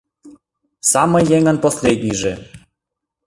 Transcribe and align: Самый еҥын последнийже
Самый 0.91 1.23
еҥын 1.37 1.57
последнийже 1.65 2.33